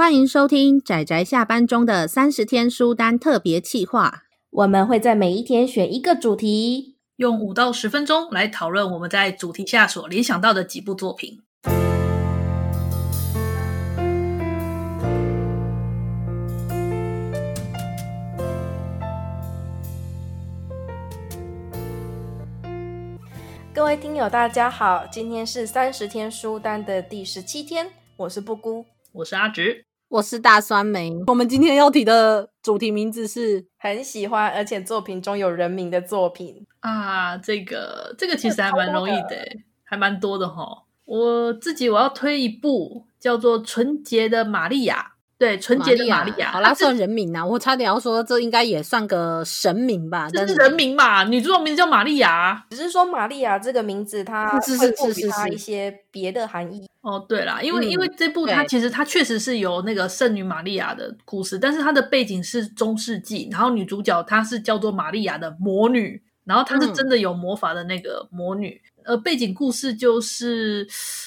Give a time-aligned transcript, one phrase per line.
[0.00, 4.22] 欢迎收听仔仔下班中的三十天书单特别企划。
[4.48, 11.42] 我们会在每一天选一个主题，用五到十分钟来讨论我们在主题下所联想到的几部作品。
[23.74, 31.12] 各位听友，大家好，今天是三十天书单的第十七天，我是布姑，我是阿直，我是大酸梅。
[31.28, 37.36] 我们今天要提的主题名字是很喜欢，而且作品中有人名的作品啊。
[37.36, 39.36] 这个这个其实还蛮容易的，
[39.84, 40.82] 还蛮多的哈。
[41.04, 45.09] 我自己我要推一部叫做《纯洁的玛利亚》。
[45.40, 47.42] 对，纯洁的玛利亚，好啦，算人名啊。
[47.42, 50.28] 我差点要说，这应该也算个神名吧？
[50.30, 51.24] 这是人名嘛？
[51.24, 56.86] 女主角名字叫玛利亚，只是说玛利亚这个名字，它会赋予它一些别的含义。
[57.00, 68.78] 哦，对啦，因为、嗯、因为这部它其实它确实是有那个圣女玛利亚的故事，但是它的背景是中世纪，然后女主角她是叫做玛利亚的魔女，然后她是真的有魔法的那个魔女。
[68.84, 70.86] 嗯呃，背景故事就是，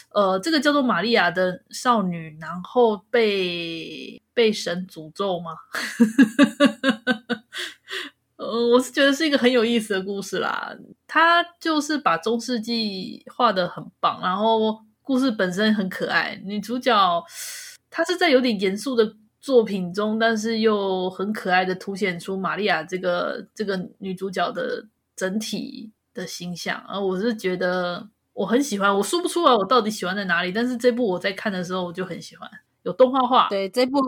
[0.10, 5.52] 呃，这个叫做玛利亚的少女，然后被被神诅咒吗？
[8.38, 10.76] 呃，我是觉得是一个很有意思的故事啦。
[11.08, 16.42] 他就是把中世纪画得很棒，然后故事本身很可爱。
[16.44, 17.24] 女主角
[17.90, 32.50] 她是在有点严肃的作品中，但是又很可爱的凸显出玛利亚这个这个女主角的整体的形象，而我是觉得我很喜欢，我说不出来我到底喜欢在哪里，但是这部我在看的时候我就很喜欢，
[32.83, 34.00] 有动画化，对，这部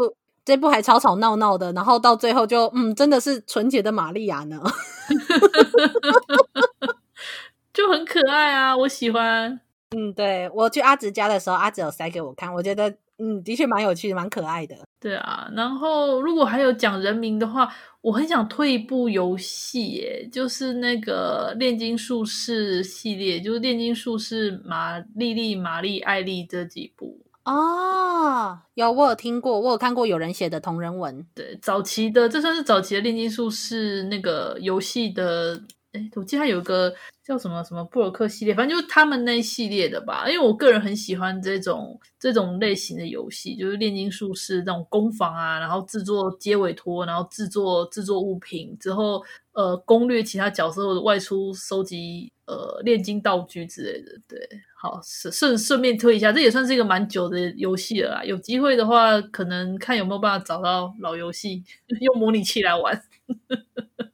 [0.44, 4.62] 这部还吵吵闹闹的，然后到最后就嗯，真的是纯洁的玛利亚呢，
[7.74, 9.60] 就很可爱啊，我喜欢，
[9.96, 12.94] 嗯，对，我去阿直家的时候，阿直有塞给我看，我觉得。
[13.18, 14.76] 嗯，的确蛮有趣的，蛮可爱的。
[15.00, 27.18] 对啊，然后如果还有讲人名的话，我很想退一部游戏，耶，就是那个炼金术士系列，就是炼金术士玛丽丽、玛丽、艾丽这几部。
[27.46, 31.26] 哦，有，我有听过，我有看过有人写的同人文。
[31.34, 35.64] 对，早期的，这算是早期的炼金术士那个游戏的。
[35.94, 36.94] 哎，我记得他有个
[37.26, 40.30] 叫什么什么布尔克系列，反正就是他们那系列的吧。
[40.30, 54.12] 因为我个人很喜欢这种这种类型的游戏，就是炼金术士那种攻防啊，然后制作接委托，然后制作制作物品之后，呃，攻略其他角色或者外出收集呃炼金道具之类的。
[54.28, 54.38] 对，
[54.80, 58.24] 好顺顺顺便推一下，这也算是一个蛮久的游戏了啦。
[58.24, 61.64] 有机会的话，可能看有没有办法找到老游戏，
[62.02, 63.02] 用模拟器来玩。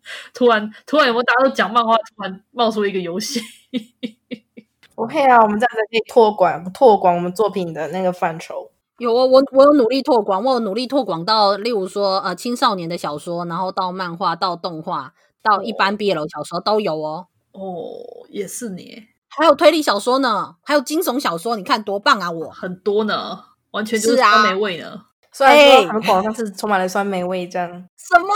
[0.34, 1.96] 突然，突然有没有大家都讲漫画？
[1.96, 3.42] 突然冒出一个游戏。
[4.96, 8.72] OK 啊，我们这样子可以拓广拓广我们作品的那个范畴。
[8.98, 17.26] 有啊，我我有努力拓广，我有努力拓广到，例如说呃青少年的小说，然后到漫画，到动画，到一般 BL 小说都有哦。
[17.54, 22.30] 哦，也是你，还有推理小说呢，还有惊悚小说，你看多棒啊！
[22.30, 25.06] 我很多呢，完全就是酸梅味呢。
[25.32, 27.68] 虽然说很广，但是充满了酸梅味，这样。
[27.98, 28.34] 什么话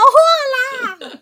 [0.54, 0.75] 啦？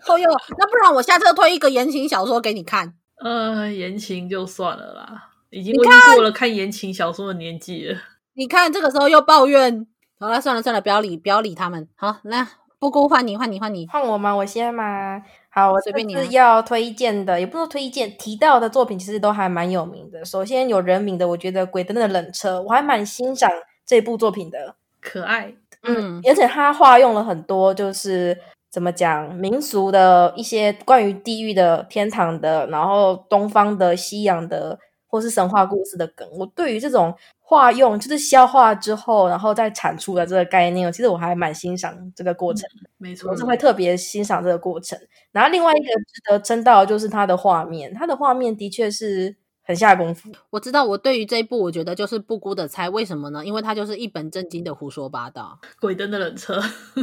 [0.06, 0.28] 哦哟，
[0.59, 2.95] 那不然我下次推一个言情小说给你看。
[3.22, 5.75] 呃，言情就算了啦，已经
[6.15, 7.99] 过了看言情小说的年纪了。
[8.34, 9.87] 你看这个时候又抱怨，
[10.19, 11.89] 好了，算了算了，不要理，不要理他们。
[11.94, 12.47] 好，那
[12.78, 14.34] 布姑换你，换你，换你，换我吗？
[14.34, 15.23] 我先吗？
[15.49, 16.15] 好，我随便你。
[16.17, 20.25] 是要推荐的，也不是推荐，提到的作品其实都还蛮有名的。
[20.25, 23.49] 首先有人名的，我觉得《鬼灯的冷车》，我还蛮欣赏
[23.87, 25.55] 这部作品的，可爱。
[25.84, 28.37] 嗯，而且他化用了很多，就是
[28.75, 34.77] 怎么讲民俗的一些关于地狱的、天堂的，然后东方的、西洋的，
[35.07, 36.29] 或是神话故事的梗。
[36.37, 42.69] 我对于这种化用，就是消化之后，然后再产出的这个概念，其实我还蛮欣赏这个过程。
[42.83, 44.99] 嗯，没错，我是会特别欣赏这个过程。
[45.31, 49.37] 然后另外一个值得称道的就是它的画面，它的画面的确是。
[49.65, 50.85] 很下功夫，我知道。
[50.85, 52.89] 我对于这一部，我觉得就是布谷的菜。
[52.91, 53.45] 为什么呢？
[53.45, 55.59] 因为它就是一本正经的胡说八道。
[55.81, 56.61] 鬼灯的冷彻，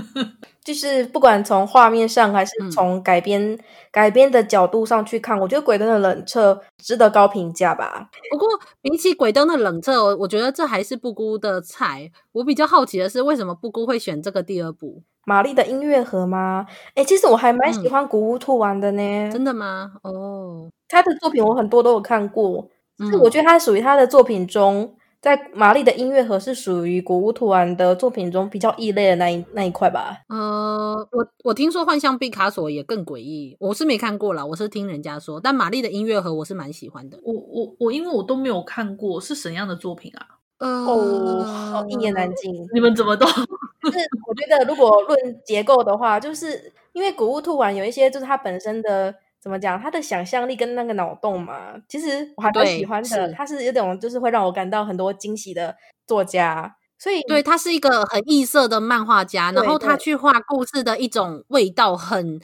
[0.63, 3.59] 就是不管从画面上还是从改编、嗯、
[3.91, 8.09] 改编的角度上去看，我觉得鬼灯的冷彻值得高评价吧。
[8.30, 8.47] 不过
[8.81, 12.12] 比起鬼灯的冷彻，我觉得这还是布谷的菜。
[12.33, 15.01] 我比较好奇的是，为什么布谷会选这个第二部？
[15.24, 16.65] 玛丽的音乐盒吗？
[16.95, 19.01] 哎，其实我还蛮喜欢古屋兔丸的呢。
[19.01, 19.31] 嗯。
[19.31, 19.91] 真的吗？
[20.01, 22.69] 哦，他的作品我很多都有看过。
[22.99, 30.17] 嗯，我觉得他属于他的作品中，在玛丽的音乐盒是属于古屋兔丸的作品中比较异类的那一那一块吧。
[30.29, 35.39] 呃，我我听说幻象毕卡索也更诡异，我是没看过啦，我是听人家说。
[35.39, 37.19] 但玛丽的音乐盒我是蛮喜欢的。
[37.23, 40.37] 我我我，因为我都没有看过，是怎样的作品啊？
[40.59, 42.53] 呃、哦，一言难尽。
[42.71, 43.25] 你们怎么都
[43.81, 43.97] 就是？
[44.27, 53.09] 我觉得如果论结构的话，就是因为古物兔丸有一些就是它本身的怎么讲，他的想象力跟那个脑洞嘛，其实我还蛮喜欢的。
[53.09, 62.39] 是它是有种就是会让我感到很多惊喜的作家，所以对他是一个很异色的漫画家，然后他去画故事的一种味道很。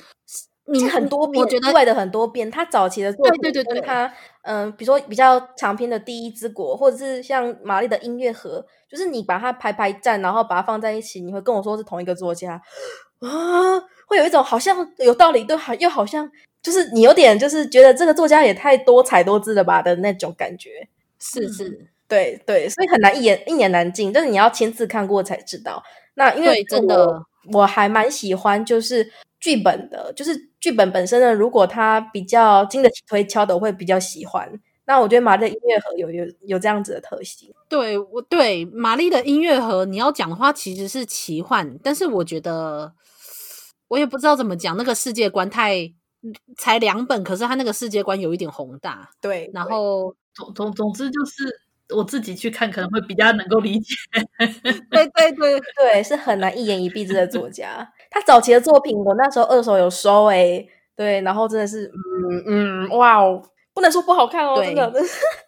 [0.70, 2.52] 你很多遍，我觉得怪的很多遍。
[2.52, 4.12] 他早期的作品，对对对对，他
[4.42, 12.62] 嗯，比如说比较长篇的《第一之国》，或者是像玛丽的音乐盒，就是你把它排排站，然后把它放在一起，你会跟我说是同一个作家
[13.22, 16.30] 啊，会有一种好像有道理，对，又好像
[16.68, 20.88] 就是你有点就是觉得这个作家也太多彩多姿了吧的那种感觉。
[21.18, 25.82] 是是，对对，所以很难一言一言难尽，但是你要亲自看过才知道。
[26.16, 27.24] 那因为真的，
[27.54, 29.12] 我还蛮喜欢就是。
[29.40, 34.52] 剧本的，就是剧本本身呢，如果它比较经得起推敲的，我会比较喜欢。
[34.86, 37.54] 那我觉得玛丽的音乐盒有有有这样子的特性。
[37.70, 42.94] 对，我对玛丽的音乐盒，你要讲的话其实是奇幻，但是我觉得
[43.90, 45.94] 我也不知道怎么讲，那个世界观太
[46.58, 49.10] 才两本，可是他那个世界观有一点宏大。
[49.22, 51.62] 对，然后总总总之就是。
[51.96, 53.96] 我自己去看可能会比较能够理解，
[54.92, 57.90] 对对对对，是很难一言以蔽之的作家。
[58.12, 61.90] 他早期的作品，我那时候二手有收诶、欸，对，然后真的是，
[62.26, 62.44] 嗯
[62.90, 63.42] 嗯，哇哦，
[63.74, 64.92] 不能说不好看哦，真的。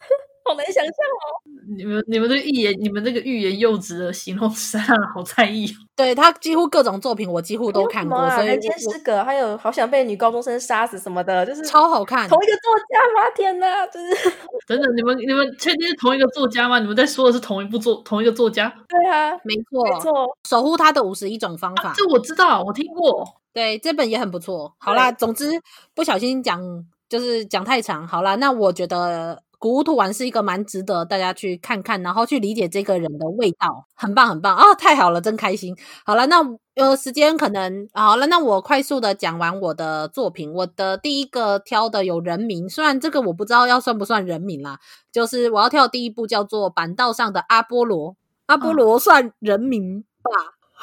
[0.49, 1.45] 好难想象哦！
[1.77, 5.67] 你们你们这个欲言你们这个欲言又止的形容词啊， 好在意。
[5.95, 12.27] 对，他几乎各种作品我几乎都看过，啊、所以人间失格，还有好想被女高中生杀死什么的，就是超好看。
[12.27, 13.29] 同一个作家吗？
[13.37, 14.31] 天哪，就是
[14.65, 16.79] 真的，你们你们确定是同一个作家吗？
[16.79, 18.73] 你们在说的是同一部作同一个作家？
[18.87, 20.11] 对啊，没错没错，
[20.47, 23.23] 守护他的五十一种方法，啊，这我知道，我听过。
[23.53, 24.73] 对，这本也很不错。
[24.79, 25.51] 好啦，总之
[25.93, 26.59] 不小心讲
[27.07, 28.07] 就是讲太长。
[28.07, 29.43] 好啦，那我觉得。
[29.59, 34.73] 古屋兔丸是一个蛮值得大家去看看，然后去理解这个人的味道，很棒很棒啊！
[34.75, 35.75] 太好了，真开心。
[36.05, 36.37] 好了，那
[36.75, 40.53] 呃时间可能好了，那我快速的讲完我的作品。
[40.53, 44.79] 我的第一个挑的有人名，虽然这个我不知道要算不算人名啦，
[45.11, 48.11] 就是我要挑的第一部叫做《板道上的阿波罗》，
[48.45, 50.31] 阿波罗算人名吧？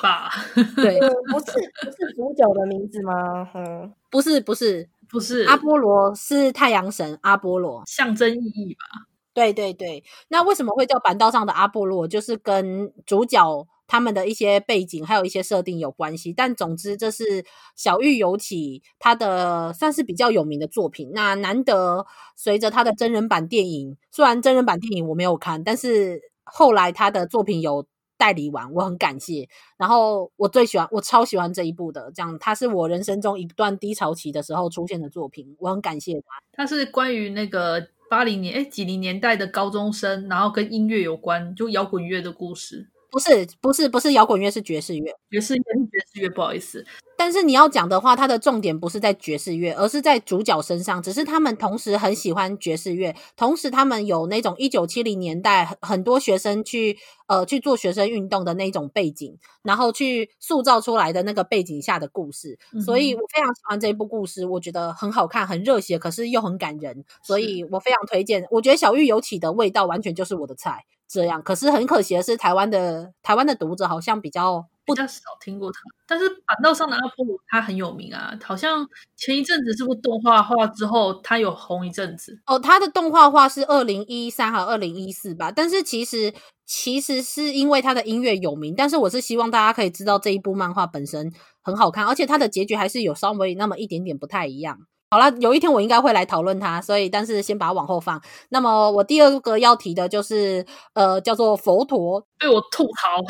[0.02, 0.31] 吧？
[0.76, 1.52] 对，不是
[1.82, 3.49] 不是主角的名字吗？
[3.55, 4.90] 嗯，不是不是。
[5.08, 9.06] 不是阿波罗是太阳神阿波罗，象征意义吧？
[9.32, 10.03] 对对对。
[10.29, 12.08] 那为什么会叫板道上的阿波罗？
[12.08, 16.32] 就是跟主角他们的一些背景还有一些设定有关系。
[16.32, 17.44] 但总之，这是
[17.75, 21.11] 小玉有起他的算是比较有名的作品。
[21.12, 27.87] 那难得随着他的真人版电影，虽然真人版电影我没有看，但是后来他的作品有。
[28.16, 29.48] 代理完，我很感谢。
[29.76, 36.26] 然后我最喜欢，我超喜欢这一部的，这样它是我人生中一段低潮期的时候出现的作品，我很感谢它。
[36.52, 42.90] 它是关于那个八零年哎几零年代的高中生，然后跟音乐有关，就摇滚乐的故事。
[43.11, 45.12] 不是不是不是摇滚乐，是爵士乐。
[45.31, 46.85] 爵士乐是爵士乐，不好意思。
[47.19, 51.03] 但是你要讲的话，它的重点不是在爵士乐，而是在主角身上。
[51.03, 62.58] 只是他们同时很喜欢爵士乐，同时他们有那种一九七零年代很多学生去呃去做学生运动的那种背景，然后去塑造出来的那个背景下的故事。
[62.75, 68.47] 嗯、所以我非常喜欢这一部故事，我觉得很好看，很热血，可是又很感人，所以我非常推荐。
[68.50, 70.85] 我觉得小玉有起的味道完全就是我的菜。
[71.08, 75.79] 这样，可是很可惜的是，台湾的台湾的读者好像比较比较少听过他。
[76.06, 78.86] 但是坂道上的阿波罗他很有名啊，好像
[79.17, 82.39] 前一阵子是不是动画化之后他有红一阵子？
[82.46, 85.51] 哦，他的动画化是二零一三还是二零一四吧？
[85.51, 86.32] 但是其实
[86.65, 91.32] 其实是因为他的音乐有名，但是我是希望大家可以知道这一部漫画本身
[91.63, 94.79] 很好看，而且他的结局还是有稍微那么一点点不太一样。
[95.08, 98.20] 好了，有一天我应该会来讨论它，所以但是先把它往后放。
[98.48, 103.22] 那么我第二个要提的就是，呃，叫做佛陀被我吐槽，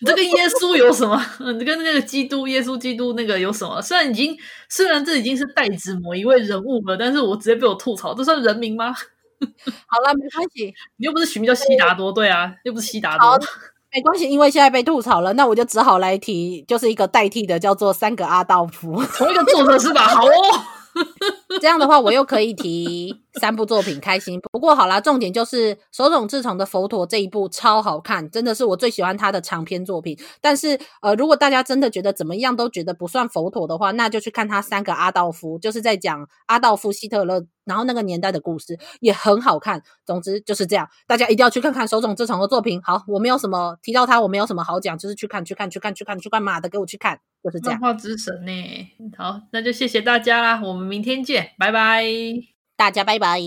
[0.00, 1.18] 你 这跟耶稣有什么？
[1.58, 3.80] 你跟那个基督耶稣基督那个有什么？
[3.80, 4.36] 虽然已经
[4.68, 8.92] 虽然这已经是代指某一位人物了，但是我直接被我吐槽，这算人名吗？
[8.92, 13.38] 好了，没关系， 你又不是取名叫悉达多，对啊，又不是悉达多。
[13.92, 20.02] 没关系，因为现在被吐槽了，那我就只好来提，就是一个代替的，叫做三个阿道夫，同一个作者是吧？
[20.08, 20.30] 好哦。
[21.60, 24.40] 这样的话，我又可以提三部作品，开心。
[24.52, 30.18] 不过好啦，重点就是手冢治虫的《佛陀》这一部超好看，真的是我最喜欢他的长篇作品。
[30.40, 39.82] 但是呃，如果大家真的觉得怎么样都觉得不算佛陀的话，那就去看他三个阿道夫，就是在讲阿道夫希特勒，然后那个年代的故事也很好看。
[40.04, 42.80] 总之就是这样，大家一定要去看看手冢治虫的作品。
[42.82, 47.20] 好，我没有什么提到他，我没有什么好讲，就是去看，去看，去看，去看，去看，妈的，给我去看。
[47.42, 48.52] 就是这样，漫画之神呢。
[49.16, 52.04] 好，那就谢谢大家啦，我们明天见，拜拜，
[52.78, 53.40] 大家拜拜。